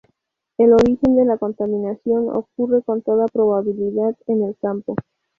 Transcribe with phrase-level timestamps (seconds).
[0.57, 4.95] El origen de la contaminación ocurre con toda probabilidad en el campo.